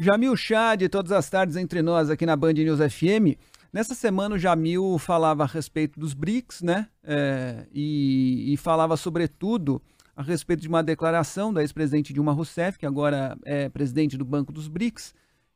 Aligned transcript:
Jamil 0.00 0.36
Chad, 0.36 0.88
todas 0.88 1.10
as 1.10 1.28
tardes 1.28 1.56
entre 1.56 1.82
nós 1.82 2.08
aqui 2.08 2.24
na 2.24 2.36
Band 2.36 2.52
News 2.52 2.78
FM. 2.78 3.34
Nessa 3.72 3.96
semana 3.96 4.36
o 4.36 4.38
Jamil 4.38 4.96
falava 4.96 5.42
a 5.42 5.46
respeito 5.46 5.98
dos 5.98 6.14
BRICS, 6.14 6.62
né? 6.62 6.86
É, 7.02 7.66
e, 7.72 8.52
e, 8.52 8.56
falava 8.56 8.96
sobretudo 8.96 9.82
a 10.14 10.22
respeito 10.22 10.60
de 10.60 10.68
uma 10.68 10.84
declaração 10.84 11.52
da 11.52 11.62
ex-presidente 11.62 12.12
Dilma 12.12 12.32
Rousseff, 12.32 12.78
que 12.78 12.86
agora 12.86 13.36
é 13.44 13.68
presidente 13.68 14.16
do 14.16 14.24
Banco 14.24 14.52
dos 14.52 14.68
BRICS. 14.68 15.12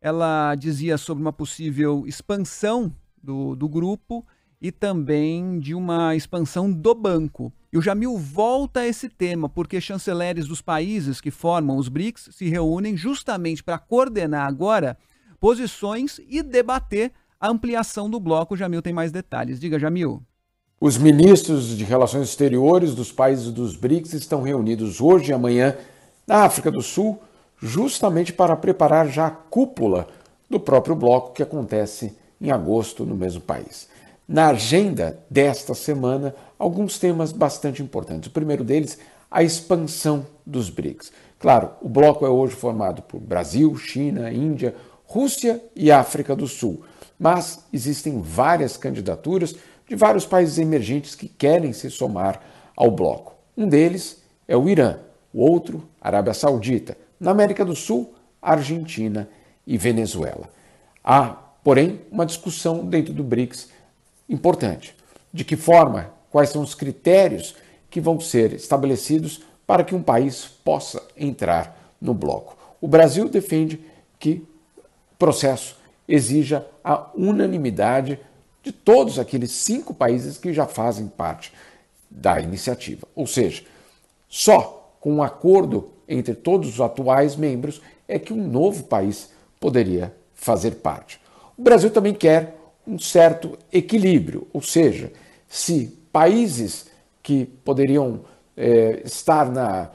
Ela 0.00 0.56
dizia 0.56 0.98
sobre 0.98 1.22
uma 1.22 1.32
possível 1.32 2.02
expansão 2.04 2.92
do, 3.22 3.54
do 3.54 3.68
grupo 3.68 4.26
e 4.64 4.72
também 4.72 5.58
de 5.58 5.74
uma 5.74 6.16
expansão 6.16 6.72
do 6.72 6.94
banco. 6.94 7.52
E 7.70 7.76
o 7.76 7.82
Jamil 7.82 8.16
volta 8.16 8.80
a 8.80 8.86
esse 8.86 9.10
tema, 9.10 9.46
porque 9.46 9.78
chanceleres 9.78 10.48
dos 10.48 10.62
países 10.62 11.20
que 11.20 11.30
formam 11.30 11.76
os 11.76 11.90
BRICS 11.90 12.30
se 12.32 12.48
reúnem 12.48 12.96
justamente 12.96 13.62
para 13.62 13.78
coordenar 13.78 14.46
agora 14.46 14.96
posições 15.38 16.18
e 16.26 16.42
debater 16.42 17.12
a 17.38 17.50
ampliação 17.50 18.08
do 18.08 18.18
bloco. 18.18 18.54
O 18.54 18.56
Jamil 18.56 18.80
tem 18.80 18.94
mais 18.94 19.12
detalhes. 19.12 19.60
Diga, 19.60 19.78
Jamil. 19.78 20.22
Os 20.80 20.96
ministros 20.96 21.76
de 21.76 21.84
Relações 21.84 22.30
Exteriores 22.30 22.94
dos 22.94 23.12
países 23.12 23.52
dos 23.52 23.76
BRICS 23.76 24.14
estão 24.14 24.40
reunidos 24.40 24.98
hoje 24.98 25.30
e 25.30 25.34
amanhã 25.34 25.76
na 26.26 26.36
África 26.36 26.70
do 26.70 26.80
Sul, 26.80 27.22
justamente 27.60 28.32
para 28.32 28.56
preparar 28.56 29.08
já 29.08 29.26
a 29.26 29.30
cúpula 29.30 30.08
do 30.48 30.58
próprio 30.58 30.96
bloco 30.96 31.34
que 31.34 31.42
acontece 31.42 32.16
em 32.40 32.50
agosto 32.50 33.04
no 33.04 33.14
mesmo 33.14 33.42
país 33.42 33.92
na 34.26 34.48
agenda 34.48 35.18
desta 35.28 35.74
semana 35.74 36.34
alguns 36.58 36.98
temas 36.98 37.32
bastante 37.32 37.82
importantes. 37.82 38.28
O 38.28 38.32
primeiro 38.32 38.64
deles, 38.64 38.98
a 39.30 39.42
expansão 39.42 40.26
dos 40.46 40.70
BRICS. 40.70 41.12
Claro, 41.38 41.70
o 41.82 41.88
bloco 41.88 42.24
é 42.24 42.28
hoje 42.28 42.54
formado 42.54 43.02
por 43.02 43.20
Brasil, 43.20 43.76
China, 43.76 44.32
Índia, 44.32 44.74
Rússia 45.04 45.62
e 45.76 45.92
África 45.92 46.34
do 46.34 46.48
Sul, 46.48 46.82
mas 47.18 47.64
existem 47.72 48.20
várias 48.20 48.76
candidaturas 48.76 49.54
de 49.86 49.94
vários 49.94 50.24
países 50.24 50.58
emergentes 50.58 51.14
que 51.14 51.28
querem 51.28 51.72
se 51.72 51.90
somar 51.90 52.40
ao 52.74 52.90
bloco. 52.90 53.34
Um 53.56 53.68
deles 53.68 54.22
é 54.48 54.56
o 54.56 54.68
Irã, 54.68 54.98
o 55.32 55.42
outro, 55.42 55.88
Arábia 56.00 56.32
Saudita. 56.32 56.96
Na 57.20 57.30
América 57.30 57.64
do 57.64 57.76
Sul, 57.76 58.14
Argentina 58.40 59.28
e 59.66 59.78
Venezuela. 59.78 60.48
Há, 61.02 61.36
porém, 61.62 62.00
uma 62.10 62.26
discussão 62.26 62.84
dentro 62.84 63.12
do 63.12 63.22
BRICS 63.22 63.68
importante. 64.34 64.94
De 65.32 65.44
que 65.44 65.56
forma? 65.56 66.12
Quais 66.30 66.50
são 66.50 66.62
os 66.62 66.74
critérios 66.74 67.54
que 67.88 68.00
vão 68.00 68.20
ser 68.20 68.52
estabelecidos 68.52 69.42
para 69.66 69.84
que 69.84 69.94
um 69.94 70.02
país 70.02 70.46
possa 70.64 71.02
entrar 71.16 71.94
no 72.00 72.12
bloco? 72.12 72.56
O 72.80 72.88
Brasil 72.88 73.28
defende 73.28 73.80
que 74.18 74.46
o 75.12 75.16
processo 75.16 75.76
exija 76.06 76.66
a 76.82 77.08
unanimidade 77.14 78.18
de 78.62 78.72
todos 78.72 79.18
aqueles 79.18 79.50
cinco 79.52 79.94
países 79.94 80.38
que 80.38 80.52
já 80.52 80.66
fazem 80.66 81.06
parte 81.06 81.52
da 82.10 82.40
iniciativa. 82.40 83.06
Ou 83.14 83.26
seja, 83.26 83.62
só 84.28 84.96
com 85.00 85.12
um 85.14 85.22
acordo 85.22 85.92
entre 86.08 86.34
todos 86.34 86.68
os 86.68 86.80
atuais 86.80 87.36
membros 87.36 87.80
é 88.08 88.18
que 88.18 88.32
um 88.32 88.48
novo 88.48 88.84
país 88.84 89.30
poderia 89.60 90.14
fazer 90.34 90.72
parte. 90.76 91.20
O 91.56 91.62
Brasil 91.62 91.90
também 91.90 92.12
quer 92.12 92.58
um 92.86 92.98
certo 92.98 93.58
equilíbrio, 93.72 94.46
ou 94.52 94.62
seja, 94.62 95.12
se 95.48 95.98
países 96.12 96.86
que 97.22 97.46
poderiam 97.46 98.20
é, 98.56 99.02
estar 99.04 99.50
na 99.50 99.90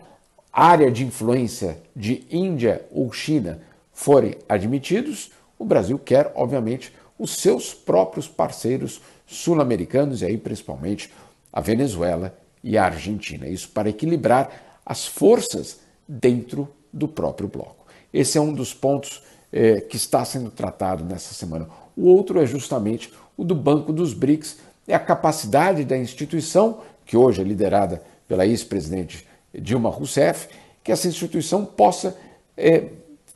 área 0.52 0.92
de 0.92 1.06
influência 1.06 1.78
de 1.96 2.26
Índia 2.30 2.86
ou 2.92 3.12
China 3.12 3.62
forem 3.94 4.36
admitidos, 4.48 5.32
o 5.58 5.66
Brasil 5.66 6.00
quer, 6.00 6.32
obviamente, 6.36 6.94
os 7.18 7.36
seus 7.38 7.74
próprios 7.74 8.28
parceiros 8.28 9.02
sul-americanos, 9.28 10.22
e 10.22 10.26
aí 10.26 10.38
principalmente 10.38 11.12
a 11.52 11.62
Venezuela 11.62 12.38
e 12.64 12.78
a 12.78 12.86
Argentina. 12.86 13.48
Isso 13.48 13.70
para 13.70 13.90
equilibrar 13.90 14.80
as 14.86 15.06
forças 15.06 15.80
dentro 16.08 16.68
do 16.92 17.08
próprio 17.08 17.48
bloco. 17.48 17.86
Esse 18.12 18.38
é 18.38 18.42
um 18.42 18.54
dos 18.54 18.74
pontos 18.74 19.22
é, 19.52 19.82
que 19.82 19.98
está 19.98 20.26
sendo 20.26 20.50
tratado 20.50 21.04
nessa 21.04 21.34
semana. 21.34 21.68
O 22.00 22.08
outro 22.08 22.42
é 22.42 22.46
justamente 22.46 23.14
o 23.36 23.44
do 23.44 23.54
Banco 23.54 23.92
dos 23.92 24.14
BRICS, 24.14 24.58
é 24.88 24.96
a 24.96 25.00
capacidade 25.00 25.84
da 25.84 25.98
instituição, 25.98 26.80
que 27.06 27.18
hoje 27.18 27.42
é 27.42 27.44
liderada 27.44 28.02
pela 28.26 28.46
ex-presidente 28.46 29.28
Dilma 29.54 29.90
Rousseff, 29.90 30.48
que 30.82 30.94
essa 30.94 31.10
instituição 31.10 31.66
possa 31.66 32.18
é, 32.56 32.86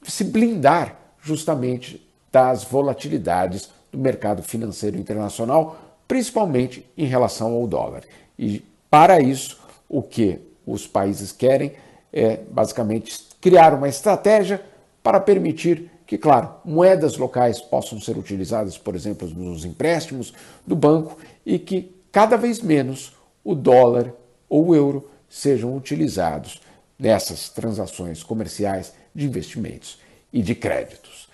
se 0.02 0.24
blindar 0.24 0.98
justamente 1.22 2.08
das 2.32 2.64
volatilidades 2.64 3.70
do 3.92 3.98
mercado 3.98 4.42
financeiro 4.42 4.98
internacional, 4.98 5.78
principalmente 6.08 6.90
em 6.98 7.06
relação 7.06 7.54
ao 7.54 7.68
dólar. 7.68 8.04
E 8.40 8.64
para 8.90 9.20
isso, 9.20 9.60
o 9.90 10.02
que 10.02 10.40
os 10.66 10.88
países 10.88 11.34
querem 11.34 11.74
é 12.14 12.40
basicamente 12.50 13.28
criar 13.42 13.74
uma 13.74 13.90
estratégia 13.90 14.64
para 15.04 15.20
permitir 15.20 15.92
que, 16.06 16.18
claro, 16.18 16.56
moedas 16.66 17.18
locais 17.18 17.62
possam 17.62 18.00
ser 18.00 18.18
utilizadas, 18.18 18.78
por 18.78 18.96
exemplo, 18.96 19.28
nos 19.30 19.66
empréstimos 19.66 20.34
do 20.66 20.76
banco 20.76 21.18
e 21.46 21.58
que 21.58 21.96
cada 22.12 22.38
vez 22.38 22.62
menos 22.62 23.14
o 23.44 23.56
dólar 23.56 24.14
ou 24.50 24.68
o 24.68 24.76
euro 24.76 25.10
sejam 25.30 25.76
utilizados 25.76 26.62
nessas 26.98 27.50
transações 27.50 28.22
comerciais 28.24 28.94
de 29.14 29.26
investimentos 29.26 30.00
e 30.32 30.42
de 30.42 30.54
créditos. 30.54 31.28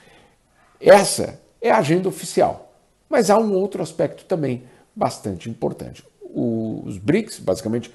Essa 0.79 1.39
é 1.61 1.69
a 1.69 1.79
agenda 1.79 2.07
oficial, 2.07 2.73
mas 3.09 3.29
há 3.29 3.37
um 3.37 3.53
outro 3.53 3.83
aspecto 3.83 4.23
também 4.25 4.63
bastante 4.95 5.49
importante. 5.49 6.03
Os 6.21 6.97
BRICS, 6.97 7.39
basicamente 7.39 7.93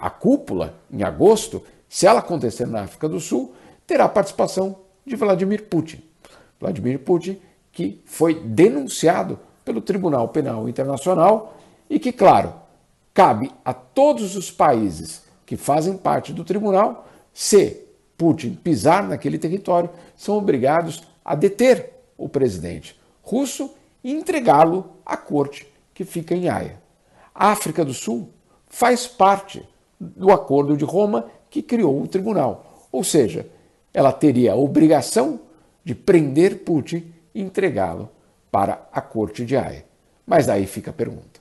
a 0.00 0.10
cúpula 0.10 0.74
em 0.90 1.02
agosto, 1.02 1.62
se 1.88 2.06
ela 2.06 2.20
acontecer 2.20 2.66
na 2.66 2.82
África 2.82 3.08
do 3.08 3.20
Sul, 3.20 3.54
terá 3.86 4.08
participação 4.08 4.76
de 5.06 5.16
Vladimir 5.16 5.64
Putin. 5.68 6.02
Vladimir 6.60 6.98
Putin, 7.00 7.38
que 7.72 8.00
foi 8.04 8.34
denunciado 8.34 9.38
pelo 9.64 9.80
Tribunal 9.80 10.28
Penal 10.28 10.68
Internacional 10.68 11.56
e 11.88 11.98
que, 11.98 12.12
claro, 12.12 12.54
cabe 13.12 13.50
a 13.64 13.72
todos 13.72 14.36
os 14.36 14.50
países 14.50 15.24
que 15.46 15.56
fazem 15.56 15.96
parte 15.96 16.32
do 16.32 16.44
tribunal, 16.44 17.08
se 17.32 17.84
Putin 18.16 18.54
pisar 18.54 19.06
naquele 19.06 19.38
território, 19.38 19.90
são 20.16 20.36
obrigados 20.36 21.02
a 21.24 21.34
deter 21.34 21.92
o 22.16 22.28
presidente 22.28 22.98
russo 23.22 23.70
e 24.02 24.12
entregá-lo 24.12 24.90
à 25.04 25.16
corte 25.16 25.66
que 25.92 26.04
fica 26.04 26.34
em 26.34 26.48
Haia. 26.48 26.80
A 27.34 27.48
África 27.48 27.84
do 27.84 27.94
Sul 27.94 28.30
faz 28.68 29.06
parte 29.06 29.66
do 29.98 30.30
Acordo 30.30 30.76
de 30.76 30.84
Roma 30.84 31.26
que 31.48 31.62
criou 31.62 32.02
o 32.02 32.08
tribunal, 32.08 32.86
ou 32.92 33.02
seja, 33.02 33.46
ela 33.94 34.12
teria 34.12 34.52
a 34.52 34.56
obrigação 34.56 35.40
de 35.84 35.94
prender 35.94 36.64
Putin 36.64 37.12
e 37.32 37.40
entregá-lo 37.40 38.10
para 38.50 38.88
a 38.92 39.00
corte 39.00 39.44
de 39.46 39.56
Haia. 39.56 39.84
Mas 40.26 40.46
daí 40.46 40.66
fica 40.66 40.90
a 40.90 40.94
pergunta: 40.94 41.40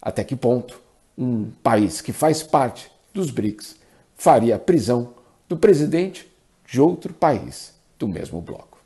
até 0.00 0.22
que 0.22 0.36
ponto 0.36 0.80
um 1.16 1.50
país 1.62 2.02
que 2.02 2.12
faz 2.12 2.42
parte 2.42 2.92
dos 3.14 3.30
BRICS 3.30 3.76
faria 4.14 4.56
a 4.56 4.58
prisão 4.58 5.14
do 5.48 5.56
presidente 5.56 6.30
de 6.66 6.80
outro 6.80 7.14
país 7.14 7.74
do 7.98 8.06
mesmo 8.06 8.40
bloco? 8.40 8.81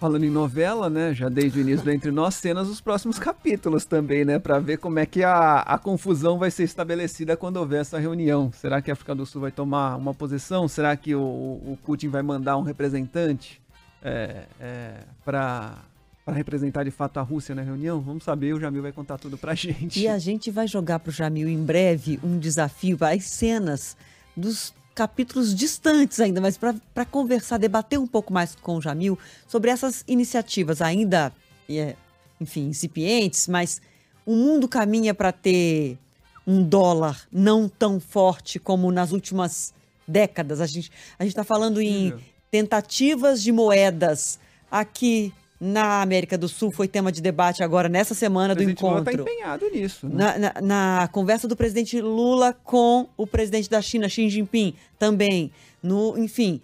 Falando 0.00 0.24
em 0.24 0.30
novela, 0.30 0.90
né? 0.90 1.14
Já 1.14 1.28
desde 1.28 1.58
o 1.58 1.62
início 1.62 1.84
do 1.84 1.90
Entre 1.90 2.10
Nós, 2.10 2.34
cenas 2.34 2.68
dos 2.68 2.80
próximos 2.80 3.18
capítulos 3.18 3.84
também, 3.84 4.24
né? 4.24 4.38
Para 4.38 4.58
ver 4.58 4.78
como 4.78 4.98
é 4.98 5.06
que 5.06 5.22
a, 5.22 5.60
a 5.60 5.78
confusão 5.78 6.38
vai 6.38 6.50
ser 6.50 6.64
estabelecida 6.64 7.36
quando 7.36 7.56
houver 7.56 7.80
essa 7.80 7.98
reunião. 7.98 8.50
Será 8.52 8.82
que 8.82 8.90
a 8.90 8.94
África 8.94 9.14
do 9.14 9.24
Sul 9.24 9.42
vai 9.42 9.52
tomar 9.52 9.96
uma 9.96 10.12
posição? 10.12 10.68
Será 10.68 10.96
que 10.96 11.14
o, 11.14 11.20
o 11.20 11.78
Putin 11.84 12.08
vai 12.08 12.22
mandar 12.22 12.56
um 12.56 12.62
representante 12.62 13.62
é, 14.02 14.44
é, 14.60 14.94
para 15.24 15.78
para 16.24 16.34
representar 16.34 16.84
de 16.84 16.90
fato 16.90 17.18
a 17.18 17.22
Rússia 17.22 17.54
na 17.54 17.62
reunião? 17.62 18.00
Vamos 18.00 18.24
saber, 18.24 18.54
o 18.54 18.60
Jamil 18.60 18.80
vai 18.82 18.92
contar 18.92 19.18
tudo 19.18 19.36
para 19.36 19.52
gente. 19.54 20.00
E 20.00 20.08
a 20.08 20.18
gente 20.18 20.50
vai 20.50 20.66
jogar 20.66 20.98
para 20.98 21.10
o 21.10 21.12
Jamil 21.12 21.48
em 21.48 21.62
breve 21.62 22.18
um 22.24 22.38
desafio, 22.38 22.96
as 23.02 23.24
cenas 23.24 23.96
dos 24.36 24.72
capítulos 24.94 25.54
distantes 25.54 26.20
ainda, 26.20 26.40
mas 26.40 26.56
para 26.56 27.04
conversar, 27.04 27.58
debater 27.58 27.98
um 27.98 28.06
pouco 28.06 28.32
mais 28.32 28.54
com 28.54 28.76
o 28.76 28.80
Jamil 28.80 29.18
sobre 29.48 29.70
essas 29.70 30.04
iniciativas 30.06 30.80
ainda, 30.80 31.32
é, 31.68 31.96
enfim, 32.40 32.68
incipientes, 32.68 33.48
mas 33.48 33.80
o 34.24 34.34
mundo 34.34 34.68
caminha 34.68 35.12
para 35.12 35.32
ter 35.32 35.98
um 36.46 36.62
dólar 36.62 37.26
não 37.32 37.68
tão 37.68 37.98
forte 37.98 38.58
como 38.58 38.92
nas 38.92 39.12
últimas 39.12 39.74
décadas. 40.06 40.60
A 40.60 40.66
gente 40.66 40.92
a 41.18 41.24
está 41.24 41.42
falando 41.42 41.80
em 41.80 42.14
tentativas 42.50 43.42
de 43.42 43.50
moedas 43.50 44.38
aqui 44.70 45.32
na 45.60 46.02
América 46.02 46.36
do 46.36 46.48
Sul 46.48 46.70
foi 46.70 46.88
tema 46.88 47.10
de 47.10 47.22
debate 47.22 47.62
agora 47.62 47.88
nessa 47.88 48.14
semana 48.14 48.54
do 48.54 48.62
encontro. 48.62 48.98
está 48.98 49.12
empenhado 49.12 49.70
nisso. 49.70 50.08
Né? 50.08 50.14
Na, 50.14 50.38
na, 50.38 50.60
na, 50.60 51.08
conversa 51.08 51.46
do 51.46 51.56
presidente 51.56 52.00
Lula 52.00 52.52
com 52.64 53.08
o 53.16 53.26
presidente 53.26 53.70
da 53.70 53.80
China, 53.80 54.08
Xi 54.08 54.28
Jinping, 54.28 54.74
também. 54.98 55.50
No, 55.82 56.18
enfim, 56.18 56.60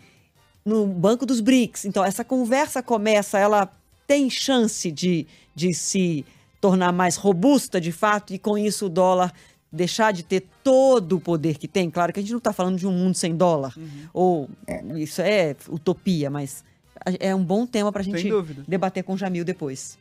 no 0.65 0.87
Banco 0.87 1.25
dos 1.25 1.41
BRICS. 1.41 1.85
Então, 1.85 2.05
essa 2.05 2.25
conversa 2.25 2.83
começa, 2.83 3.39
ela 3.39 3.71
tem 4.07 4.29
chance 4.29 4.91
de, 4.91 5.27
de 5.55 5.73
se 5.73 6.25
tornar 6.61 6.93
mais 6.93 7.17
robusta 7.17 7.81
de 7.81 7.93
fato, 7.93 8.35
e 8.35 8.39
com 8.39 8.59
isso 8.59 8.87
o 8.87 8.89
dólar 8.89 9.33
deixar 9.73 10.13
de 10.13 10.25
ter 10.25 10.45
todo 10.65 11.17
o 11.17 11.21
poder 11.21 11.57
que 11.57 11.69
tem. 11.69 11.89
Claro 11.89 12.13
que 12.13 12.19
a 12.19 12.23
gente 12.23 12.33
não 12.33 12.39
está 12.39 12.53
falando 12.53 12.77
de 12.77 12.87
um 12.87 12.93
mundo 12.93 13.15
sem 13.15 13.37
dólar, 13.37 13.73
uhum. 13.77 13.89
ou 14.13 14.51
isso 14.97 15.23
é 15.23 15.55
utopia, 15.69 16.29
mas 16.29 16.65
é 17.19 17.35
um 17.35 17.45
bom 17.45 17.67
tema 17.67 17.91
para 17.91 18.03
a 18.03 18.05
gente 18.05 18.29
debater 18.67 19.03
com 19.03 19.15
o 19.15 19.19
Jamil 19.19 19.45
depois. 19.45 19.99